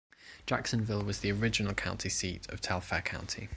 Jacksonville 0.47 1.03
was 1.03 1.19
the 1.19 1.31
original 1.31 1.75
county 1.75 2.09
seat 2.09 2.47
of 2.49 2.59
Telfair 2.59 3.01
County. 3.03 3.49